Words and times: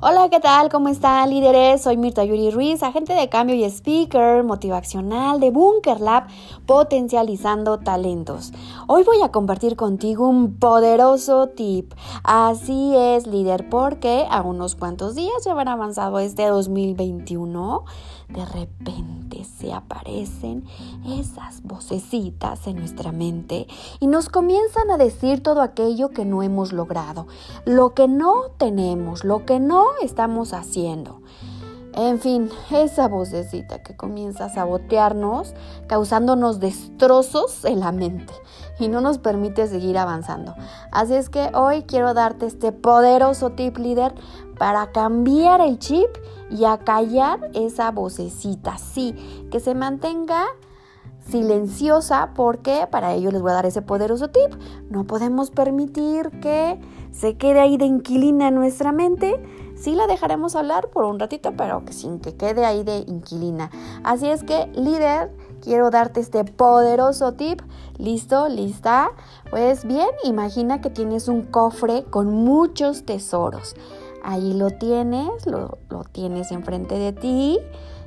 Hola, 0.00 0.28
¿qué 0.30 0.38
tal? 0.38 0.68
¿Cómo 0.68 0.90
están 0.90 1.28
líderes? 1.28 1.82
Soy 1.82 1.96
Mirta 1.96 2.22
Yuri 2.22 2.52
Ruiz, 2.52 2.84
agente 2.84 3.14
de 3.14 3.28
cambio 3.28 3.56
y 3.56 3.64
speaker 3.64 4.44
motivacional 4.44 5.40
de 5.40 5.50
Bunker 5.50 6.00
Lab, 6.00 6.28
potencializando 6.66 7.80
talentos. 7.80 8.52
Hoy 8.86 9.02
voy 9.02 9.20
a 9.22 9.32
compartir 9.32 9.74
contigo 9.74 10.28
un 10.28 10.54
poderoso 10.60 11.48
tip. 11.48 11.94
Así 12.22 12.94
es, 12.96 13.26
líder, 13.26 13.68
porque 13.68 14.24
a 14.30 14.42
unos 14.42 14.76
cuantos 14.76 15.16
días 15.16 15.44
ya 15.44 15.50
habrán 15.50 15.66
avanzado 15.66 16.20
este 16.20 16.46
2021, 16.46 17.84
de 18.28 18.44
repente 18.44 19.44
se 19.44 19.72
aparecen 19.72 20.64
esas 21.06 21.62
vocecitas 21.62 22.66
en 22.66 22.76
nuestra 22.76 23.10
mente 23.10 23.66
y 24.00 24.06
nos 24.06 24.28
comienzan 24.28 24.90
a 24.90 24.98
decir 24.98 25.42
todo 25.42 25.62
aquello 25.62 26.10
que 26.10 26.24
no 26.24 26.42
hemos 26.42 26.72
logrado, 26.72 27.26
lo 27.64 27.94
que 27.94 28.06
no 28.06 28.50
tenemos, 28.58 29.24
lo 29.24 29.44
que 29.44 29.58
no 29.60 29.87
estamos 30.02 30.52
haciendo. 30.52 31.20
En 31.94 32.20
fin, 32.20 32.48
esa 32.70 33.08
vocecita 33.08 33.82
que 33.82 33.96
comienza 33.96 34.44
a 34.44 34.48
sabotearnos, 34.50 35.54
causándonos 35.88 36.60
destrozos 36.60 37.64
en 37.64 37.80
la 37.80 37.90
mente 37.90 38.32
y 38.78 38.88
no 38.88 39.00
nos 39.00 39.18
permite 39.18 39.66
seguir 39.66 39.98
avanzando. 39.98 40.54
Así 40.92 41.14
es 41.14 41.28
que 41.28 41.50
hoy 41.54 41.82
quiero 41.82 42.14
darte 42.14 42.46
este 42.46 42.70
poderoso 42.72 43.50
tip 43.50 43.78
líder 43.78 44.14
para 44.58 44.92
cambiar 44.92 45.60
el 45.60 45.78
chip 45.78 46.08
y 46.50 46.64
acallar 46.64 47.50
esa 47.54 47.90
vocecita. 47.90 48.78
Sí, 48.78 49.48
que 49.50 49.58
se 49.58 49.74
mantenga 49.74 50.44
silenciosa 51.28 52.30
porque 52.34 52.86
para 52.90 53.14
ello 53.14 53.30
les 53.30 53.42
voy 53.42 53.50
a 53.50 53.54
dar 53.54 53.66
ese 53.66 53.82
poderoso 53.82 54.28
tip. 54.28 54.54
No 54.90 55.04
podemos 55.04 55.50
permitir 55.50 56.30
que 56.40 56.80
se 57.10 57.36
quede 57.36 57.60
ahí 57.60 57.76
de 57.76 57.86
inquilina 57.86 58.48
en 58.48 58.54
nuestra 58.54 58.92
mente. 58.92 59.40
Sí 59.80 59.94
la 59.94 60.06
dejaremos 60.06 60.56
hablar 60.56 60.88
por 60.88 61.04
un 61.04 61.20
ratito, 61.20 61.54
pero 61.56 61.84
que 61.84 61.92
sin 61.92 62.18
que 62.18 62.34
quede 62.36 62.64
ahí 62.64 62.82
de 62.82 62.98
inquilina. 63.06 63.70
Así 64.02 64.28
es 64.28 64.42
que, 64.42 64.66
líder, 64.74 65.30
quiero 65.62 65.90
darte 65.90 66.20
este 66.20 66.44
poderoso 66.44 67.34
tip. 67.34 67.62
¿Listo? 67.96 68.48
¿Lista? 68.48 69.10
Pues 69.50 69.84
bien, 69.84 70.08
imagina 70.24 70.80
que 70.80 70.90
tienes 70.90 71.28
un 71.28 71.42
cofre 71.42 72.04
con 72.04 72.32
muchos 72.32 73.04
tesoros. 73.04 73.76
Ahí 74.24 74.52
lo 74.54 74.70
tienes, 74.70 75.46
lo, 75.46 75.78
lo 75.90 76.04
tienes 76.04 76.50
enfrente 76.50 76.96
de 76.96 77.12
ti. 77.12 77.58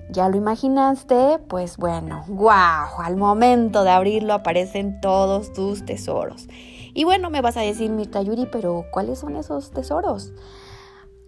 ¿Ya 0.09 0.27
lo 0.27 0.35
imaginaste? 0.35 1.39
Pues 1.47 1.77
bueno, 1.77 2.25
wow, 2.27 2.99
al 3.01 3.15
momento 3.15 3.85
de 3.85 3.91
abrirlo 3.91 4.33
aparecen 4.33 4.99
todos 4.99 5.53
tus 5.53 5.85
tesoros. 5.85 6.47
Y 6.93 7.05
bueno, 7.05 7.29
me 7.29 7.41
vas 7.41 7.55
a 7.55 7.61
decir, 7.61 7.89
Mirta 7.91 8.21
Yuri, 8.21 8.45
pero 8.51 8.85
¿cuáles 8.91 9.19
son 9.19 9.37
esos 9.37 9.71
tesoros? 9.71 10.33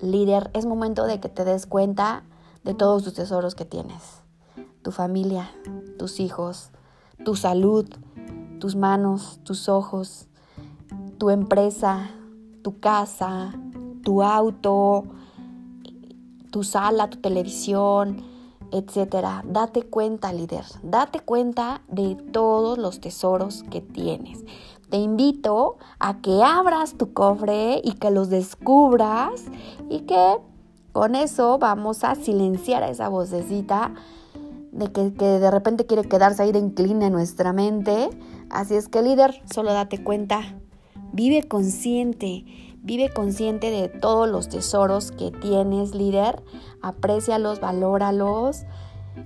Líder, 0.04 0.52
es 0.54 0.66
momento 0.66 1.06
de 1.06 1.22
que 1.22 1.30
te 1.30 1.46
des 1.46 1.66
cuenta 1.66 2.23
de 2.66 2.73
todos 2.73 3.06
tus 3.06 3.14
tesoros 3.14 3.56
que 3.56 3.64
tienes. 3.64 4.22
Tu 4.82 4.92
familia, 4.92 5.50
tus 5.98 6.20
hijos, 6.20 6.72
tu 7.23 7.38
salud, 7.38 7.88
tus 8.59 8.76
manos, 8.76 9.40
tus 9.44 9.70
ojos, 9.70 10.28
tu 11.18 11.30
empresa, 11.30 12.09
tu 12.64 12.81
casa, 12.81 13.54
tu 14.04 14.24
auto, 14.24 15.06
tu 16.52 16.66
sala, 16.66 17.09
tu 17.09 17.20
televisión, 17.20 18.26
etcétera. 18.74 19.44
Date 19.46 19.84
cuenta, 19.84 20.34
líder, 20.34 20.66
date 20.82 21.20
cuenta 21.20 21.82
de 21.88 22.16
todos 22.16 22.78
los 22.78 23.00
tesoros 23.00 23.64
que 23.70 23.82
tienes. 23.82 24.44
Te 24.90 24.98
invito 24.98 25.78
a 26.00 26.22
que 26.22 26.44
abras 26.44 26.96
tu 26.96 27.14
cofre 27.14 27.82
y 27.84 27.94
que 27.94 28.12
los 28.12 28.30
descubras 28.30 29.46
y 29.90 30.02
que 30.02 30.38
con 30.92 31.16
eso 31.16 31.58
vamos 31.60 32.04
a 32.04 32.16
silenciar 32.16 32.84
a 32.84 32.90
esa 32.90 33.10
vocecita 33.10 33.94
de 34.72 34.92
que, 34.92 35.12
de 35.12 35.52
repente 35.52 35.86
quiere 35.86 36.03
quedarse 36.08 36.44
ahí 36.44 36.52
de 36.52 36.59
inclina 36.59 37.08
en 37.08 37.14
nuestra 37.14 37.53
mente. 37.53 38.09
Así 38.50 38.76
es 38.76 38.88
que 38.88 39.02
líder, 39.03 39.42
solo 39.52 39.72
date 39.72 40.03
cuenta, 40.03 40.42
vive 41.12 41.44
consciente, 41.47 42.46
Vive 42.84 43.10
consciente 43.10 43.72
de 43.72 43.88
todos 43.88 44.28
los 44.28 44.50
tesoros 44.50 45.12
que 45.12 45.32
tienes, 45.32 45.96
líder. 45.96 46.44
Aprécialos, 46.82 47.62
valóralos 47.62 48.66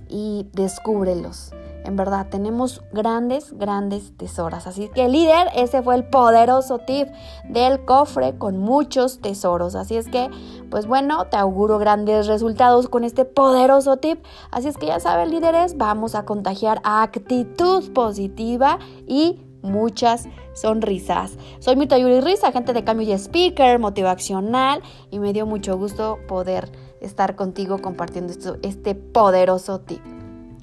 y 0.08 0.46
descúbrelos. 0.52 1.52
En 1.84 1.96
verdad, 1.96 2.28
tenemos 2.30 2.82
grandes, 2.92 3.52
grandes 3.58 4.16
tesoros. 4.16 4.66
Así 4.66 4.88
que, 4.94 5.08
líder, 5.08 5.48
ese 5.56 5.82
fue 5.82 5.96
el 5.96 6.04
poderoso 6.04 6.78
tip 6.78 7.08
del 7.48 7.84
cofre 7.84 8.38
con 8.38 8.58
muchos 8.58 9.20
tesoros. 9.20 9.74
Así 9.74 9.96
es 9.96 10.06
que, 10.06 10.30
pues 10.70 10.86
bueno, 10.86 11.24
te 11.24 11.36
auguro 11.36 11.78
grandes 11.78 12.26
resultados 12.26 12.88
con 12.88 13.02
este 13.02 13.24
poderoso 13.24 13.96
tip. 13.96 14.22
Así 14.50 14.68
es 14.68 14.76
que 14.76 14.86
ya 14.86 15.00
saben, 15.00 15.30
líderes, 15.30 15.76
vamos 15.78 16.14
a 16.14 16.24
contagiar 16.24 16.80
actitud 16.84 17.90
positiva 17.92 18.78
y 19.06 19.40
muchas 19.62 20.28
sonrisas. 20.54 21.36
Soy 21.58 21.76
Mirta 21.76 21.98
Yuri 21.98 22.20
Risa, 22.20 22.48
agente 22.48 22.72
de 22.72 22.84
cambio 22.84 23.08
y 23.08 23.12
speaker 23.12 23.78
motivacional 23.78 24.82
y 25.10 25.18
me 25.18 25.32
dio 25.32 25.46
mucho 25.46 25.76
gusto 25.76 26.18
poder 26.28 26.70
estar 27.00 27.36
contigo 27.36 27.78
compartiendo 27.78 28.32
este 28.62 28.94
poderoso 28.94 29.80
tip. 29.80 30.02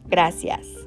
Gracias. 0.07 0.84